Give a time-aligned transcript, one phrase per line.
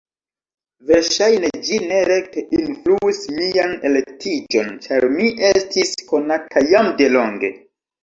[0.91, 7.59] Verŝajne ĝi ne rekte influis mian elektiĝon, ĉar mi estis konata jam de longe.